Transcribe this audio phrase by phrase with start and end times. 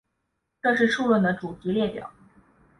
[0.63, 2.11] 这是数论的主题列表。